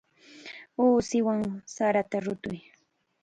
Uusiwan 0.83 1.41
sarata 1.73 2.17
rutuy. 2.25 2.59